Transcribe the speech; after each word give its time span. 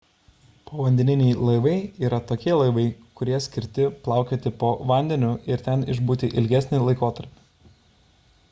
povandeniniai 0.69 1.33
laivai 1.49 1.73
yra 2.07 2.19
tokie 2.31 2.55
laivai 2.61 2.85
kurie 3.21 3.41
skirti 3.47 3.87
plaukioti 4.07 4.55
po 4.63 4.71
vandeniu 4.93 5.37
ir 5.55 5.65
ten 5.69 5.87
išbūti 5.95 6.33
ilgesnį 6.43 6.81
laikotarpį 6.89 7.77